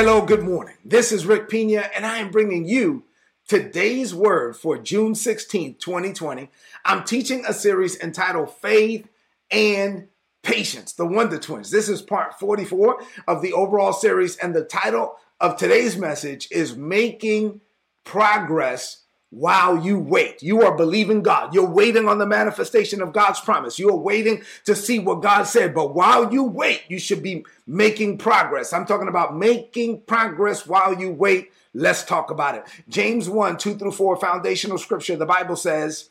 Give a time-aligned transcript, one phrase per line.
[0.00, 0.76] Hello, good morning.
[0.84, 3.02] This is Rick Pina, and I am bringing you
[3.48, 6.48] today's word for June 16th, 2020.
[6.84, 9.08] I'm teaching a series entitled Faith
[9.50, 10.06] and
[10.44, 11.72] Patience, the Wonder Twins.
[11.72, 16.76] This is part 44 of the overall series, and the title of today's message is
[16.76, 17.60] Making
[18.04, 20.42] Progress while you wait.
[20.42, 21.54] You are believing God.
[21.54, 23.78] You're waiting on the manifestation of God's promise.
[23.78, 25.74] You are waiting to see what God said.
[25.74, 28.72] But while you wait, you should be making progress.
[28.72, 31.52] I'm talking about making progress while you wait.
[31.74, 32.64] Let's talk about it.
[32.88, 35.16] James 1 2 through 4, foundational scripture.
[35.16, 36.08] The Bible says,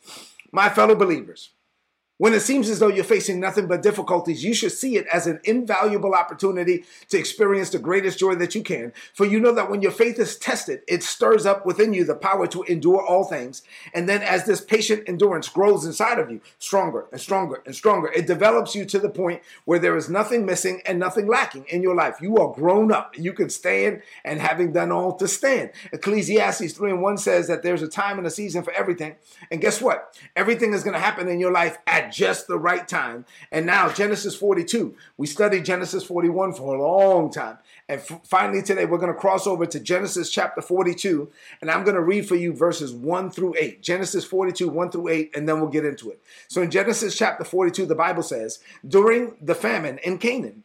[0.51, 1.49] My fellow believers,
[2.17, 5.27] when it seems as though you're facing nothing but difficulties, you should see it as
[5.27, 8.91] an invaluable opportunity to experience the greatest joy that you can.
[9.13, 12.15] For you know that when your faith is tested, it stirs up within you the
[12.15, 13.61] power to endure all things.
[13.93, 18.11] And then as this patient endurance grows inside of you, stronger and stronger and stronger,
[18.11, 21.83] it develops you to the point where there is nothing missing and nothing lacking in
[21.83, 22.17] your life.
[22.19, 23.15] You are grown up.
[23.17, 25.71] You can stand and having done all to stand.
[25.93, 29.15] Ecclesiastes 3 and 1 says that there's a time and a season for everything.
[29.51, 30.17] And guess what?
[30.35, 33.25] Everything is going to happen in your life at just the right time.
[33.51, 34.95] And now, Genesis 42.
[35.17, 37.57] We studied Genesis 41 for a long time.
[37.89, 41.29] And f- finally, today, we're going to cross over to Genesis chapter 42.
[41.61, 43.81] And I'm going to read for you verses 1 through 8.
[43.81, 46.21] Genesis 42, 1 through 8, and then we'll get into it.
[46.47, 50.63] So, in Genesis chapter 42, the Bible says, During the famine in Canaan,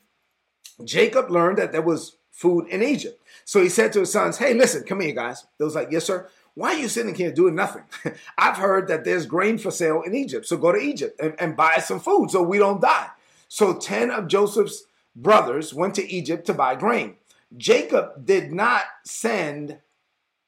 [0.85, 3.23] Jacob learned that there was food in Egypt.
[3.45, 5.45] So he said to his sons, Hey, listen, come here, guys.
[5.59, 6.29] They was like, Yes, sir.
[6.55, 7.85] Why are you sitting here doing nothing?
[8.39, 10.47] I've heard that there's grain for sale in Egypt.
[10.47, 13.09] So go to Egypt and, and buy some food so we don't die.
[13.49, 14.85] So 10 of Joseph's
[15.17, 17.17] brothers went to Egypt to buy grain.
[17.57, 19.79] Jacob did not send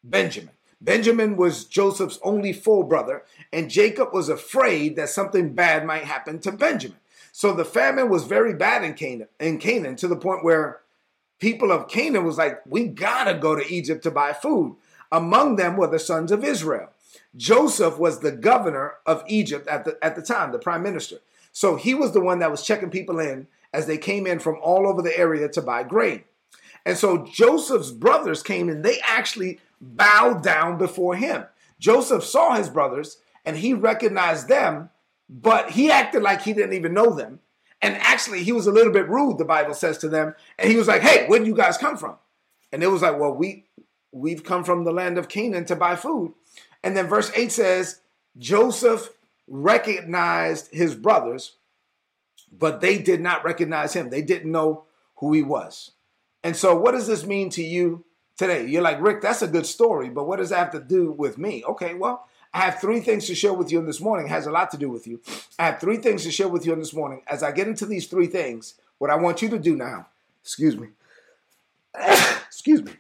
[0.03, 0.51] Benjamin.
[0.81, 6.39] Benjamin was Joseph's only full brother, and Jacob was afraid that something bad might happen
[6.41, 6.99] to Benjamin.
[7.33, 10.81] So the famine was very bad in Canaan, in Canaan to the point where
[11.41, 14.77] people of Canaan was like, we gotta go to Egypt to buy food.
[15.15, 16.91] Among them were the sons of Israel.
[17.37, 21.19] Joseph was the governor of Egypt at the, at the time, the prime minister.
[21.53, 24.59] So he was the one that was checking people in as they came in from
[24.61, 26.25] all over the area to buy grain.
[26.85, 31.45] And so Joseph's brothers came and they actually bowed down before him.
[31.79, 34.91] Joseph saw his brothers and he recognized them,
[35.31, 37.39] but he acted like he didn't even know them.
[37.81, 40.35] And actually, he was a little bit rude, the Bible says to them.
[40.59, 42.17] And he was like, Hey, where do you guys come from?
[42.73, 43.67] And it was like, Well, we
[44.15, 46.33] we've come from the land of Canaan to buy food.
[46.83, 48.01] And then verse 8 says,
[48.39, 49.11] Joseph
[49.49, 51.57] recognized his brothers,
[52.57, 54.09] but they did not recognize him.
[54.09, 54.85] They didn't know
[55.17, 55.91] who he was.
[56.43, 58.05] And so, what does this mean to you
[58.37, 58.67] today?
[58.67, 61.39] You're like, Rick, that's a good story, but what does that have to do with
[61.39, 61.65] me?
[61.65, 64.27] Okay, well, I have three things to share with you in this morning.
[64.27, 65.21] It has a lot to do with you.
[65.59, 67.23] I have three things to share with you in this morning.
[67.27, 70.07] As I get into these three things, what I want you to do now,
[70.43, 70.89] excuse me,
[72.47, 72.93] excuse me,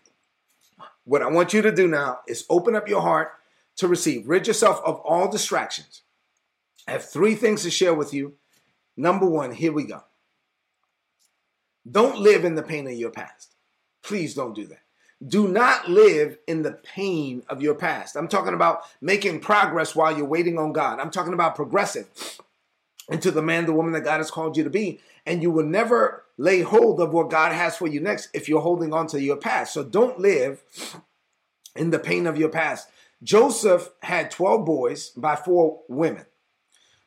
[1.04, 3.32] what I want you to do now is open up your heart
[3.76, 4.28] to receive.
[4.28, 6.03] Rid yourself of all distractions.
[6.87, 8.34] I have three things to share with you.
[8.97, 10.03] Number one, here we go.
[11.91, 13.54] Don't live in the pain of your past.
[14.03, 14.81] Please don't do that.
[15.26, 18.16] Do not live in the pain of your past.
[18.16, 21.00] I'm talking about making progress while you're waiting on God.
[21.00, 21.56] I'm talking about
[23.06, 25.00] progressing into the man, the woman that God has called you to be.
[25.26, 28.60] And you will never lay hold of what God has for you next if you're
[28.60, 29.72] holding on to your past.
[29.72, 30.62] So don't live
[31.76, 32.88] in the pain of your past.
[33.22, 36.26] Joseph had 12 boys by four women.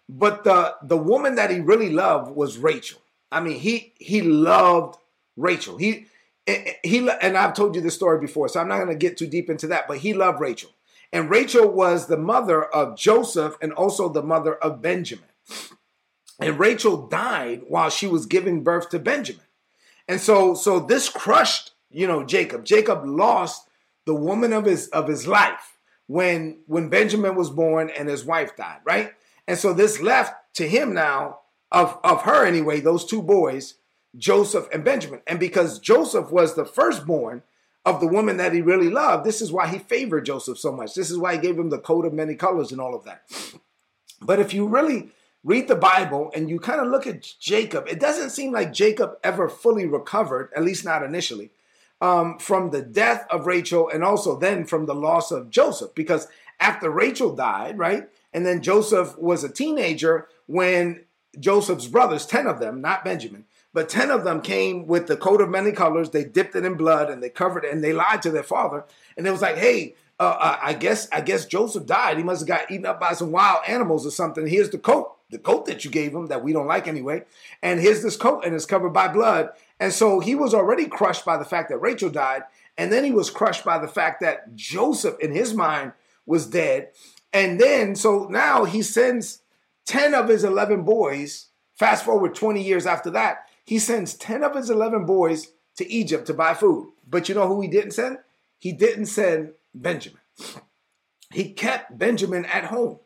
[0.09, 3.01] But the, the woman that he really loved was Rachel.
[3.29, 4.95] I mean, he he loved
[5.35, 5.75] Rachel.
[5.75, 6.05] He
[6.47, 9.27] he and I've told you this story before, so I'm not going to get too
[9.27, 10.69] deep into that, but he loved Rachel.
[11.11, 15.27] And Rachel was the mother of Joseph and also the mother of Benjamin.
[16.39, 19.45] And Rachel died while she was giving birth to Benjamin.
[20.07, 22.65] And so so this crushed, you know, Jacob.
[22.65, 23.67] Jacob lost
[24.05, 28.55] the woman of his of his life when when Benjamin was born and his wife
[28.55, 29.13] died, right?
[29.47, 31.39] And so this left to him now
[31.71, 33.75] of of her anyway, those two boys,
[34.17, 35.21] Joseph and Benjamin.
[35.27, 37.43] And because Joseph was the firstborn
[37.85, 40.93] of the woman that he really loved, this is why he favored Joseph so much.
[40.93, 43.23] This is why he gave him the coat of many colors and all of that.
[44.21, 45.09] But if you really
[45.43, 49.17] read the Bible and you kind of look at Jacob, it doesn't seem like Jacob
[49.23, 51.51] ever fully recovered, at least not initially,
[52.01, 55.95] um, from the death of Rachel and also then from the loss of Joseph.
[55.95, 56.27] Because
[56.59, 61.03] after Rachel died, right, and then Joseph was a teenager when
[61.39, 65.41] Joseph's brothers, 10 of them, not Benjamin, but 10 of them came with the coat
[65.41, 66.09] of many colors.
[66.09, 68.85] They dipped it in blood and they covered it and they lied to their father.
[69.15, 72.17] And it was like, hey, uh, I guess I guess Joseph died.
[72.17, 74.47] He must have got eaten up by some wild animals or something.
[74.47, 77.23] Here's the coat, the coat that you gave him that we don't like anyway.
[77.61, 79.49] And here's this coat and it's covered by blood.
[79.79, 82.43] And so he was already crushed by the fact that Rachel died.
[82.77, 85.93] And then he was crushed by the fact that Joseph, in his mind,
[86.25, 86.89] was dead.
[87.33, 89.41] And then, so now he sends
[89.87, 94.55] 10 of his 11 boys, fast forward 20 years after that, he sends 10 of
[94.55, 96.91] his 11 boys to Egypt to buy food.
[97.07, 98.19] But you know who he didn't send?
[98.59, 100.21] He didn't send Benjamin.
[101.31, 102.99] He kept Benjamin at home.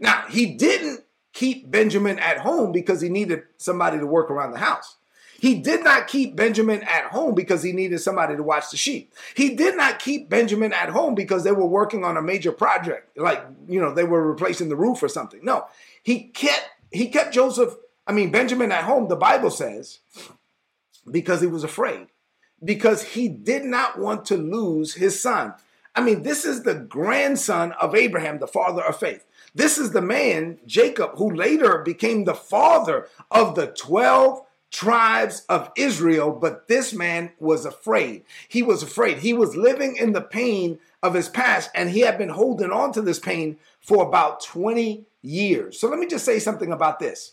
[0.00, 1.04] Now, he didn't
[1.38, 4.96] keep Benjamin at home because he needed somebody to work around the house.
[5.38, 9.14] He did not keep Benjamin at home because he needed somebody to watch the sheep.
[9.36, 13.16] He did not keep Benjamin at home because they were working on a major project,
[13.16, 15.38] like, you know, they were replacing the roof or something.
[15.44, 15.66] No,
[16.02, 20.00] he kept he kept Joseph, I mean Benjamin at home, the Bible says,
[21.08, 22.08] because he was afraid.
[22.64, 25.54] Because he did not want to lose his son.
[25.94, 29.24] I mean, this is the grandson of Abraham, the father of faith.
[29.58, 34.40] This is the man, Jacob, who later became the father of the 12
[34.70, 38.22] tribes of Israel, but this man was afraid.
[38.48, 39.18] He was afraid.
[39.18, 42.92] He was living in the pain of his past, and he had been holding on
[42.92, 45.80] to this pain for about 20 years.
[45.80, 47.32] So let me just say something about this.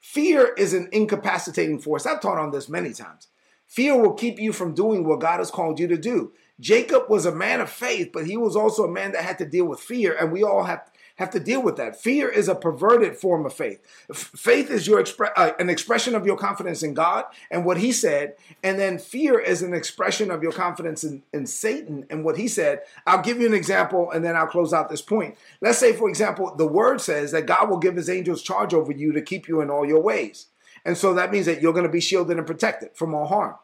[0.00, 2.06] Fear is an incapacitating force.
[2.06, 3.28] I've taught on this many times.
[3.68, 6.32] Fear will keep you from doing what God has called you to do.
[6.58, 9.46] Jacob was a man of faith, but he was also a man that had to
[9.46, 10.91] deal with fear, and we all have
[11.22, 12.00] have to deal with that.
[12.00, 13.80] Fear is a perverted form of faith.
[14.12, 17.92] Faith is your expre- uh, an expression of your confidence in God and what He
[17.92, 22.36] said, and then fear is an expression of your confidence in, in Satan and what
[22.36, 22.82] He said.
[23.06, 25.36] I'll give you an example, and then I'll close out this point.
[25.62, 28.92] Let's say, for example, the Word says that God will give His angels charge over
[28.92, 30.48] you to keep you in all your ways,
[30.84, 33.54] and so that means that you're going to be shielded and protected from all harm.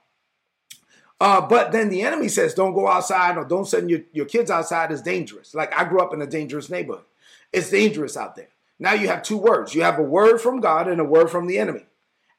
[1.20, 4.50] Uh, but then the enemy says, don't go outside or don't send your, your kids
[4.52, 4.92] outside.
[4.92, 5.52] It's dangerous.
[5.52, 7.04] Like I grew up in a dangerous neighborhood.
[7.52, 8.48] It's dangerous out there.
[8.78, 9.74] Now you have two words.
[9.74, 11.86] You have a word from God and a word from the enemy.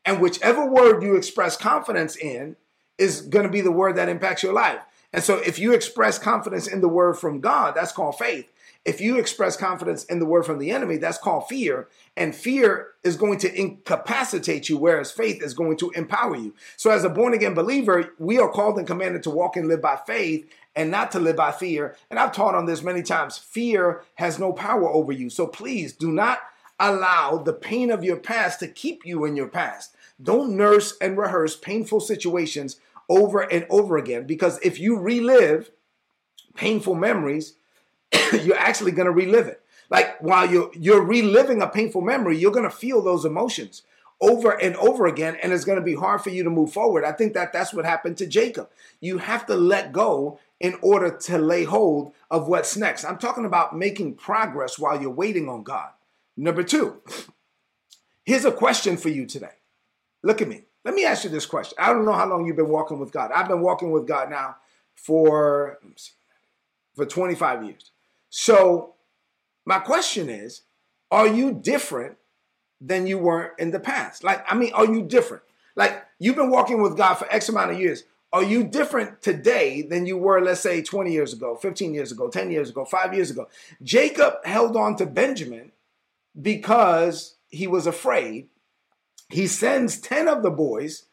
[0.05, 2.55] And whichever word you express confidence in
[2.97, 4.79] is going to be the word that impacts your life.
[5.11, 8.47] And so if you express confidence in the word from God, that's called faith.
[8.85, 11.89] If you express confidence in the word from the enemy, that's called fear.
[12.15, 16.55] And fear is going to incapacitate you, whereas faith is going to empower you.
[16.77, 19.81] So, as a born again believer, we are called and commanded to walk and live
[19.81, 21.95] by faith and not to live by fear.
[22.09, 25.29] And I've taught on this many times fear has no power over you.
[25.29, 26.39] So, please do not
[26.79, 29.95] allow the pain of your past to keep you in your past.
[30.21, 32.79] Don't nurse and rehearse painful situations
[33.09, 35.71] over and over again because if you relive
[36.55, 37.55] painful memories,
[38.43, 39.61] you're actually going to relive it.
[39.89, 43.81] Like while you're you're reliving a painful memory, you're going to feel those emotions
[44.21, 47.05] over and over again and it's going to be hard for you to move forward.
[47.05, 48.69] I think that that's what happened to Jacob.
[48.99, 53.05] You have to let go in order to lay hold of what's next.
[53.05, 55.89] I'm talking about making progress while you're waiting on God.
[56.35, 57.01] Number 2.
[58.25, 59.55] Here's a question for you today.
[60.23, 60.63] Look at me.
[60.85, 61.77] Let me ask you this question.
[61.79, 63.31] I don't know how long you've been walking with God.
[63.31, 64.57] I've been walking with God now
[64.95, 66.13] for see,
[66.95, 67.91] for 25 years.
[68.29, 68.95] So,
[69.65, 70.61] my question is,
[71.11, 72.17] are you different
[72.81, 74.23] than you were in the past?
[74.23, 75.43] Like, I mean, are you different?
[75.75, 78.03] Like, you've been walking with God for X amount of years.
[78.31, 82.29] Are you different today than you were, let's say, 20 years ago, 15 years ago,
[82.29, 83.47] 10 years ago, five years ago?
[83.81, 85.71] Jacob held on to Benjamin
[86.39, 88.47] because he was afraid.
[89.29, 91.05] He sends 10 of the boys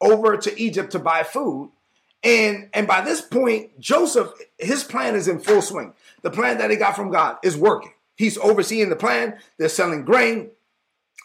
[0.00, 1.70] over to Egypt to buy food.
[2.24, 5.92] And, and by this point, Joseph, his plan is in full swing.
[6.22, 7.92] The plan that he got from God is working.
[8.16, 9.38] He's overseeing the plan.
[9.58, 10.50] They're selling grain.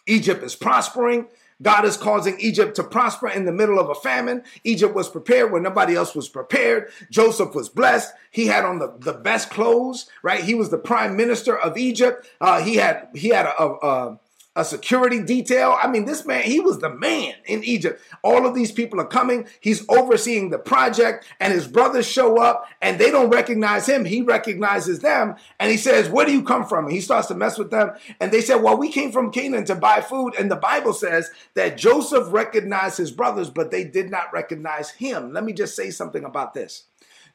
[0.08, 1.28] Egypt is prospering.
[1.62, 4.44] God is causing Egypt to prosper in the middle of a famine.
[4.64, 6.92] Egypt was prepared when nobody else was prepared.
[7.10, 8.14] Joseph was blessed.
[8.30, 10.44] He had on the, the best clothes, right?
[10.44, 12.28] He was the prime minister of Egypt.
[12.40, 14.20] Uh, he had he had a, a, a
[14.58, 15.78] a security detail.
[15.80, 18.02] I mean, this man, he was the man in Egypt.
[18.24, 19.48] All of these people are coming.
[19.62, 24.04] He's overseeing the project, and his brothers show up and they don't recognize him.
[24.04, 26.86] He recognizes them and he says, Where do you come from?
[26.86, 27.92] And he starts to mess with them.
[28.20, 30.34] And they said, Well, we came from Canaan to buy food.
[30.40, 35.34] And the Bible says that Joseph recognized his brothers, but they did not recognize him.
[35.34, 36.86] Let me just say something about this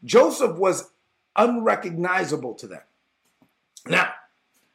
[0.04, 0.90] Joseph was
[1.36, 2.82] unrecognizable to them.
[3.86, 4.12] Now,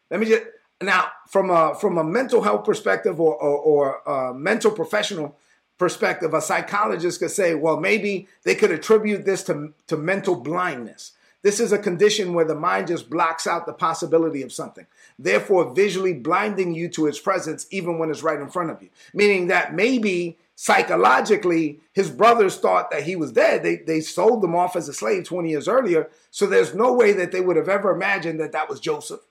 [0.10, 0.44] let me just
[0.82, 5.36] Now, from a from a mental health perspective or or, or a mental professional
[5.78, 11.14] perspective, a psychologist could say, well, maybe they could attribute this to, to mental blindness.
[11.44, 14.88] This is a condition where the mind just blocks out the possibility of something,
[15.20, 18.90] therefore, visually blinding you to its presence even when it's right in front of you.
[19.14, 23.62] Meaning that maybe psychologically, his brothers thought that he was dead.
[23.62, 26.10] They, they sold him off as a slave 20 years earlier.
[26.32, 29.22] So there's no way that they would have ever imagined that that was Joseph,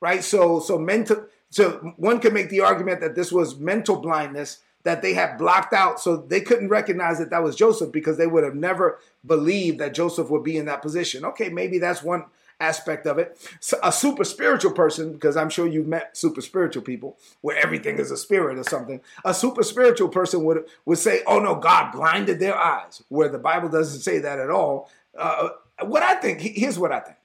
[0.00, 0.22] right?
[0.22, 5.02] So, so mental, so one could make the argument that this was mental blindness that
[5.02, 8.44] they had blocked out so they couldn't recognize that that was Joseph because they would
[8.44, 11.24] have never believed that Joseph would be in that position.
[11.24, 12.24] Okay, maybe that's one
[12.60, 13.36] aspect of it.
[13.60, 17.98] So a super spiritual person, because I'm sure you've met super spiritual people where everything
[17.98, 19.00] is a spirit or something.
[19.24, 23.38] A super spiritual person would would say, "Oh no, God blinded their eyes," where the
[23.38, 24.90] Bible doesn't say that at all.
[25.18, 25.48] Uh,
[25.84, 27.16] what I think, here's what I think.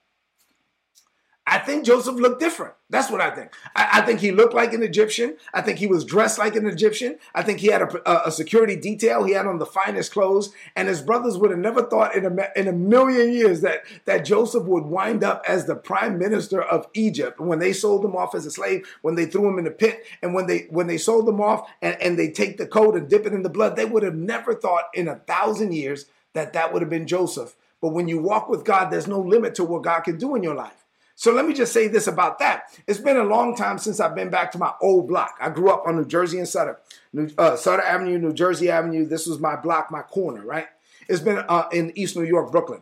[1.51, 2.75] I think Joseph looked different.
[2.89, 3.51] That's what I think.
[3.75, 5.35] I, I, think he looked like an Egyptian.
[5.53, 7.17] I think he was dressed like an Egyptian.
[7.35, 9.25] I think he had a, a, security detail.
[9.25, 12.47] He had on the finest clothes, and his brothers would have never thought in a
[12.55, 16.87] in a million years that that Joseph would wind up as the prime minister of
[16.93, 17.41] Egypt.
[17.41, 20.05] When they sold him off as a slave, when they threw him in the pit,
[20.21, 23.09] and when they when they sold him off, and, and they take the coat and
[23.09, 26.53] dip it in the blood, they would have never thought in a thousand years that
[26.53, 27.57] that would have been Joseph.
[27.81, 30.43] But when you walk with God, there's no limit to what God can do in
[30.43, 30.80] your life.
[31.21, 32.75] So let me just say this about that.
[32.87, 35.37] It's been a long time since I've been back to my old block.
[35.39, 36.79] I grew up on New Jersey and Sutter,
[37.13, 39.05] New, uh, Sutter Avenue, New Jersey Avenue.
[39.05, 40.65] This was my block, my corner, right?
[41.07, 42.81] It's been uh, in East New York, Brooklyn.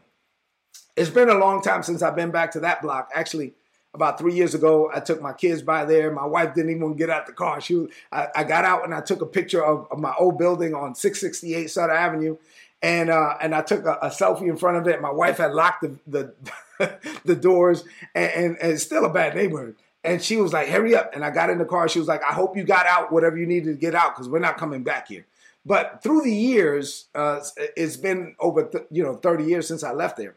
[0.96, 3.10] It's been a long time since I've been back to that block.
[3.14, 3.56] Actually,
[3.94, 6.10] about three years ago, I took my kids by there.
[6.10, 7.60] My wife didn't even get out the car.
[7.60, 10.38] She, was, I, I got out and I took a picture of, of my old
[10.38, 12.38] building on 668 Sutter Avenue,
[12.82, 15.02] and uh, and I took a, a, selfie in front of it.
[15.02, 16.34] My wife had locked the
[16.80, 17.84] the, the doors,
[18.16, 19.76] and, and, and, it's still a bad neighborhood.
[20.04, 21.90] And she was like, "Hurry up!" And I got in the car.
[21.90, 24.30] She was like, "I hope you got out whatever you needed to get out because
[24.30, 25.26] we're not coming back here."
[25.66, 27.42] But through the years, uh,
[27.76, 30.36] it's been over th- you know 30 years since I left there.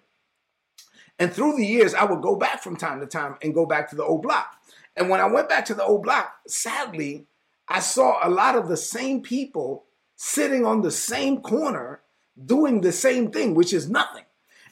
[1.19, 3.91] And through the years, I would go back from time to time and go back
[3.91, 4.57] to the old block.
[4.97, 7.27] And when I went back to the old block, sadly,
[7.69, 9.85] I saw a lot of the same people
[10.17, 12.01] sitting on the same corner
[12.45, 14.25] doing the same thing, which is nothing.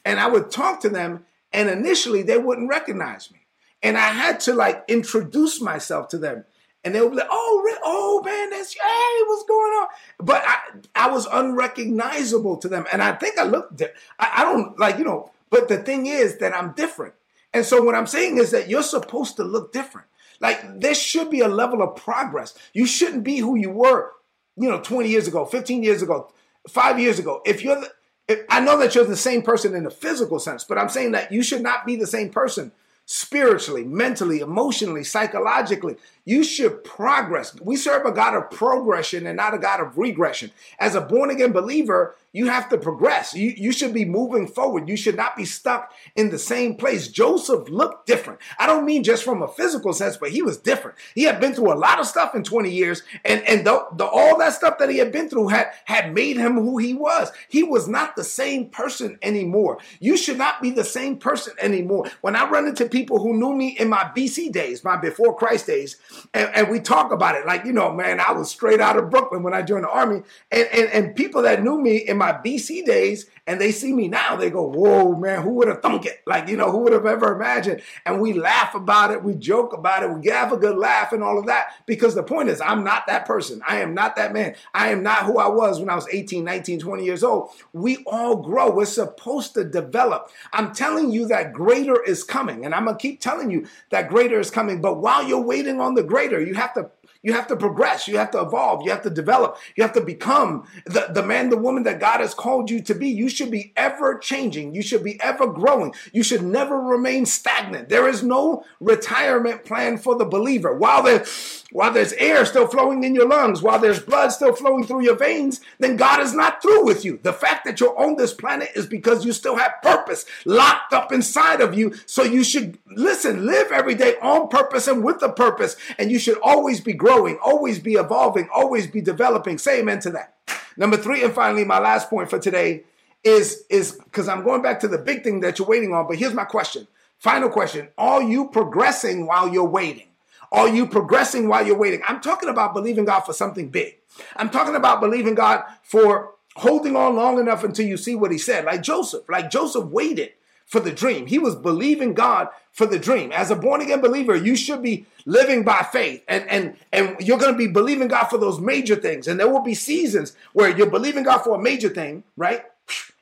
[0.04, 3.40] And I would talk to them, and initially they wouldn't recognize me.
[3.82, 6.44] And I had to like introduce myself to them.
[6.82, 9.88] And they would be like, oh, oh man, that's hey, what's going on?
[10.18, 10.56] But I,
[10.94, 12.86] I was unrecognizable to them.
[12.90, 13.82] And I think I looked,
[14.18, 17.14] I, I don't like, you know, but the thing is that I'm different.
[17.52, 20.06] And so what I'm saying is that you're supposed to look different.
[20.40, 22.54] Like there should be a level of progress.
[22.72, 24.12] You shouldn't be who you were,
[24.56, 26.32] you know, 20 years ago, 15 years ago,
[26.70, 27.90] five years ago, if you're, the,
[28.28, 31.12] if, I know that you're the same person in the physical sense, but I'm saying
[31.12, 32.72] that you should not be the same person
[33.12, 35.96] spiritually, mentally, emotionally, psychologically.
[36.24, 37.60] You should progress.
[37.60, 40.52] We serve a God of progression and not a God of regression.
[40.78, 43.34] As a born again believer, you have to progress.
[43.34, 44.88] You, you should be moving forward.
[44.88, 47.08] You should not be stuck in the same place.
[47.08, 48.38] Joseph looked different.
[48.58, 50.96] I don't mean just from a physical sense, but he was different.
[51.14, 54.04] He had been through a lot of stuff in 20 years, and, and the, the,
[54.04, 57.30] all that stuff that he had been through had, had made him who he was.
[57.48, 59.78] He was not the same person anymore.
[59.98, 62.10] You should not be the same person anymore.
[62.20, 65.66] When I run into people who knew me in my BC days, my before Christ
[65.66, 65.96] days,
[66.32, 69.10] and, and we talk about it, like, you know, man, I was straight out of
[69.10, 70.22] Brooklyn when I joined the army,
[70.52, 74.06] and, and, and people that knew me in my BC days and they see me
[74.06, 76.20] now, they go, Whoa, man, who would have thunk it?
[76.26, 77.80] Like, you know, who would have ever imagined?
[78.04, 81.22] And we laugh about it, we joke about it, we have a good laugh and
[81.22, 81.68] all of that.
[81.86, 83.62] Because the point is, I'm not that person.
[83.66, 84.54] I am not that man.
[84.74, 87.50] I am not who I was when I was 18, 19, 20 years old.
[87.72, 88.70] We all grow.
[88.70, 90.30] We're supposed to develop.
[90.52, 92.66] I'm telling you that greater is coming.
[92.66, 94.82] And I'm going to keep telling you that greater is coming.
[94.82, 96.90] But while you're waiting on the greater, you have to
[97.22, 98.08] you have to progress.
[98.08, 98.82] You have to evolve.
[98.82, 99.58] You have to develop.
[99.76, 102.94] You have to become the, the man, the woman that God has called you to
[102.94, 103.08] be.
[103.08, 104.74] You should be ever changing.
[104.74, 105.94] You should be ever growing.
[106.12, 107.90] You should never remain stagnant.
[107.90, 110.74] There is no retirement plan for the believer.
[110.74, 111.24] While there,
[111.72, 115.16] while there's air still flowing in your lungs, while there's blood still flowing through your
[115.16, 117.20] veins, then God is not through with you.
[117.22, 121.12] The fact that you're on this planet is because you still have purpose locked up
[121.12, 121.94] inside of you.
[122.06, 125.76] So you should listen, live every day on purpose and with a purpose.
[125.98, 129.58] And you should always be growing, always be evolving, always be developing.
[129.58, 130.36] Say amen to that.
[130.76, 132.84] Number three, and finally, my last point for today
[133.22, 136.06] is is because I'm going back to the big thing that you're waiting on.
[136.06, 136.86] But here's my question.
[137.18, 137.88] Final question.
[137.98, 140.08] Are you progressing while you're waiting?
[140.52, 142.00] Are you progressing while you're waiting?
[142.06, 143.98] I'm talking about believing God for something big.
[144.36, 148.38] I'm talking about believing God for holding on long enough until you see what he
[148.38, 148.64] said.
[148.64, 150.32] Like Joseph, like Joseph waited
[150.70, 151.26] for the dream.
[151.26, 153.32] He was believing God for the dream.
[153.32, 157.38] As a born again believer, you should be living by faith and and and you're
[157.38, 159.26] going to be believing God for those major things.
[159.26, 162.62] And there will be seasons where you're believing God for a major thing, right?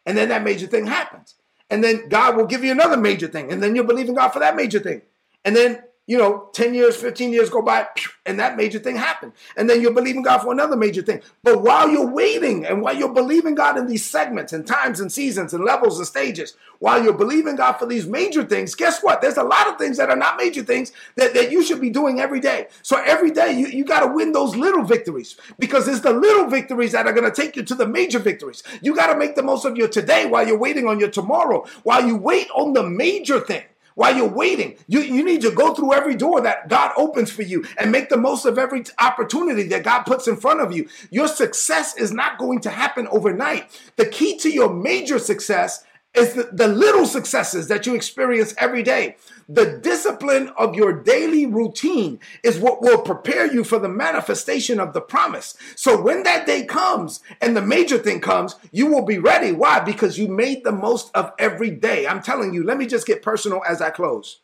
[0.04, 1.36] And then that major thing happens.
[1.70, 4.40] And then God will give you another major thing and then you're believing God for
[4.40, 5.00] that major thing.
[5.42, 7.86] And then you know, 10 years, 15 years go by,
[8.24, 9.30] and that major thing happened.
[9.58, 11.20] And then you're believing God for another major thing.
[11.42, 15.12] But while you're waiting and while you're believing God in these segments and times and
[15.12, 19.20] seasons and levels and stages, while you're believing God for these major things, guess what?
[19.20, 21.90] There's a lot of things that are not major things that, that you should be
[21.90, 22.68] doing every day.
[22.80, 26.46] So every day you, you got to win those little victories because it's the little
[26.46, 28.62] victories that are going to take you to the major victories.
[28.80, 31.66] You got to make the most of your today while you're waiting on your tomorrow,
[31.82, 33.64] while you wait on the major thing
[33.98, 34.76] while you're waiting.
[34.86, 38.10] You, you need to go through every door that God opens for you and make
[38.10, 40.88] the most of every opportunity that God puts in front of you.
[41.10, 43.68] Your success is not going to happen overnight.
[43.96, 45.82] The key to your major success
[46.14, 49.16] is the, the little successes that you experience every day.
[49.50, 54.92] The discipline of your daily routine is what will prepare you for the manifestation of
[54.92, 55.56] the promise.
[55.74, 59.52] So when that day comes and the major thing comes, you will be ready.
[59.52, 59.80] Why?
[59.80, 62.06] Because you made the most of every day.
[62.06, 64.40] I'm telling you, let me just get personal as I close.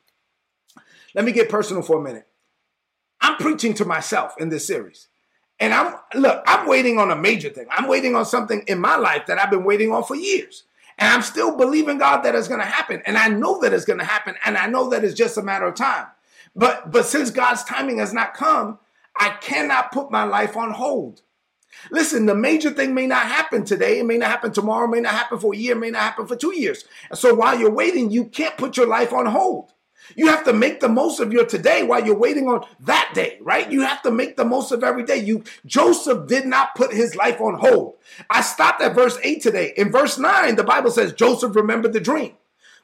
[1.15, 2.27] Let me get personal for a minute.
[3.21, 5.09] I'm preaching to myself in this series.
[5.61, 7.67] And I'm look, I'm waiting on a major thing.
[7.71, 10.65] I'm waiting on something in my life that I've been waiting on for years.
[10.99, 13.03] And I'm still believing God that it's going to happen.
[13.07, 14.37] And I know that it's going to happen.
[14.45, 16.07] And I know that it's just a matter of time.
[16.57, 18.79] But, but since God's timing has not come,
[19.17, 21.23] I cannot put my life on hold.
[21.91, 23.99] Listen, the major thing may not happen today.
[23.99, 24.87] It may not happen tomorrow.
[24.87, 25.73] It may not happen for a year.
[25.73, 26.85] It may not happen for two years.
[27.11, 29.74] And so while you're waiting, you can't put your life on hold.
[30.17, 33.39] You have to make the most of your today while you're waiting on that day,
[33.41, 33.71] right?
[33.71, 35.19] You have to make the most of every day.
[35.19, 37.97] You Joseph did not put his life on hold.
[38.31, 39.73] I stopped at verse 8 today.
[39.77, 42.35] In verse 9, the Bible says Joseph remembered the dream.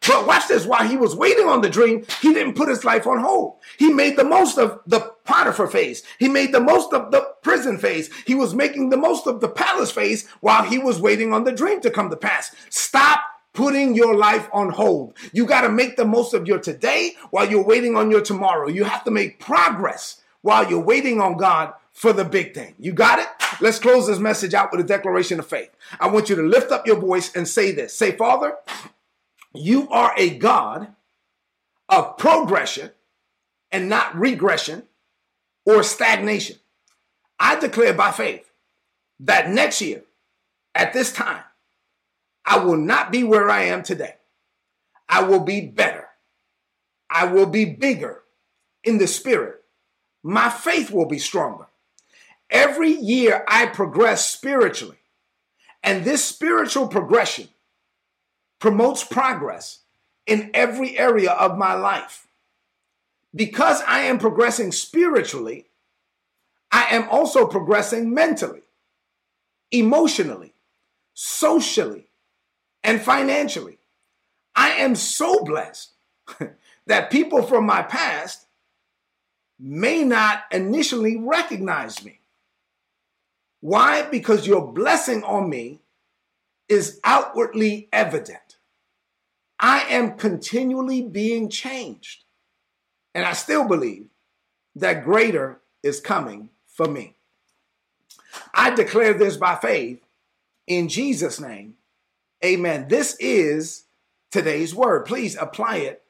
[0.06, 3.06] But watch this, while he was waiting on the dream, he didn't put his life
[3.06, 3.58] on hold.
[3.78, 6.02] He made the most of the Potiphar phase.
[6.18, 8.08] He made the most of the prison phase.
[8.26, 11.52] He was making the most of the palace phase while he was waiting on the
[11.52, 12.54] dream to come to pass.
[12.70, 13.20] Stop
[13.52, 15.16] putting your life on hold.
[15.32, 18.68] You got to make the most of your today while you're waiting on your tomorrow.
[18.68, 22.74] You have to make progress while you're waiting on God for the big thing.
[22.78, 23.28] You got it?
[23.60, 25.70] Let's close this message out with a declaration of faith.
[25.98, 27.94] I want you to lift up your voice and say this.
[27.94, 28.54] Say, Father,
[29.52, 30.94] you are a God
[31.88, 32.92] of progression
[33.70, 34.84] and not regression
[35.66, 36.56] or stagnation.
[37.38, 38.50] I declare by faith
[39.20, 40.02] that next year
[40.74, 41.42] at this time,
[42.50, 44.16] I will not be where I am today.
[45.08, 46.08] I will be better.
[47.08, 48.22] I will be bigger
[48.82, 49.62] in the spirit.
[50.24, 51.68] My faith will be stronger.
[52.50, 54.98] Every year I progress spiritually,
[55.84, 57.46] and this spiritual progression
[58.58, 59.82] promotes progress
[60.26, 62.26] in every area of my life.
[63.32, 65.66] Because I am progressing spiritually,
[66.72, 68.62] I am also progressing mentally,
[69.70, 70.52] emotionally,
[71.14, 72.09] socially,
[72.82, 73.78] and financially.
[74.54, 75.92] I am so blessed
[76.86, 78.46] that people from my past
[79.58, 82.20] may not initially recognize me.
[83.60, 84.02] Why?
[84.02, 85.80] Because your blessing on me
[86.68, 88.56] is outwardly evident.
[89.58, 92.24] I am continually being changed.
[93.14, 94.06] And I still believe
[94.76, 97.16] that greater is coming for me.
[98.54, 100.00] I declare this by faith
[100.66, 101.74] in Jesus' name.
[102.44, 102.88] Amen.
[102.88, 103.84] This is
[104.30, 105.04] today's word.
[105.04, 106.02] Please apply it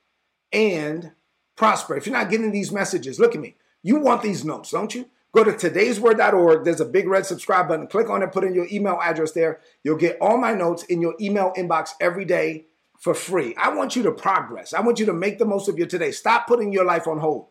[0.53, 1.13] and
[1.57, 1.97] prosper.
[1.97, 3.57] If you're not getting these messages, look at me.
[3.83, 5.09] You want these notes, don't you?
[5.33, 6.65] Go to today'sword.org.
[6.65, 7.87] There's a big red subscribe button.
[7.87, 9.61] Click on it, put in your email address there.
[9.85, 12.67] You'll get all my notes in your email inbox every day
[13.01, 13.55] for free.
[13.57, 14.75] I want you to progress.
[14.75, 16.11] I want you to make the most of your today.
[16.13, 17.47] Stop putting your life on hold.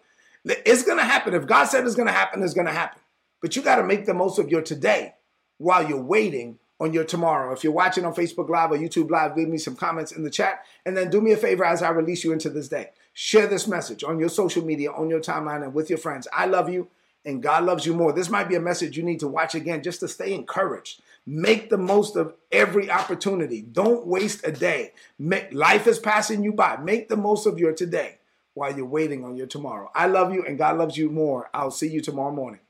[0.45, 1.33] It's going to happen.
[1.33, 3.01] If God said it's going to happen, it's going to happen.
[3.41, 5.15] But you got to make the most of your today
[5.57, 7.53] while you're waiting on your tomorrow.
[7.53, 10.29] If you're watching on Facebook Live or YouTube Live, leave me some comments in the
[10.29, 10.65] chat.
[10.85, 12.91] And then do me a favor as I release you into this day.
[13.13, 16.27] Share this message on your social media, on your timeline, and with your friends.
[16.31, 16.87] I love you,
[17.25, 18.13] and God loves you more.
[18.13, 21.01] This might be a message you need to watch again just to stay encouraged.
[21.25, 23.61] Make the most of every opportunity.
[23.61, 24.93] Don't waste a day.
[25.17, 26.77] Make, life is passing you by.
[26.77, 28.19] Make the most of your today
[28.53, 29.91] while you're waiting on your tomorrow.
[29.93, 31.49] I love you, and God loves you more.
[31.53, 32.61] I'll see you tomorrow morning.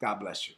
[0.00, 0.54] God bless you.